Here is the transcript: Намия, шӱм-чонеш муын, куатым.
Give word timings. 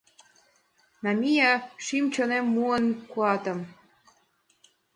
Намия, 1.05 1.51
шӱм-чонеш 1.85 2.43
муын, 2.53 2.85
куатым. 3.11 3.59